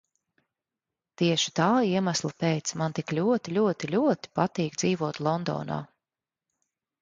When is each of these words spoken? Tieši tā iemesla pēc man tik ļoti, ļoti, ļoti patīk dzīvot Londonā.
Tieši 1.21 1.51
tā 1.59 1.67
iemesla 1.89 2.31
pēc 2.43 2.71
man 2.83 2.95
tik 3.01 3.13
ļoti, 3.19 3.53
ļoti, 3.59 3.91
ļoti 3.93 4.33
patīk 4.41 4.81
dzīvot 4.85 5.21
Londonā. 5.29 5.79